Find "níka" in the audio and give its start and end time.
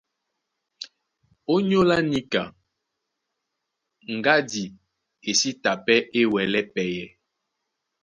2.11-2.43